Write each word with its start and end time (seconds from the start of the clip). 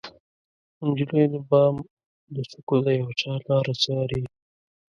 نجلۍ 0.85 1.25
د 1.33 1.35
بام 1.49 1.75
د 2.33 2.37
څوکو 2.51 2.75
د 2.85 2.87
یوچا 3.01 3.31
لاره 3.47 3.73
څارې 3.83 4.21